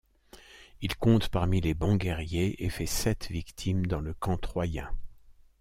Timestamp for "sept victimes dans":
2.87-4.01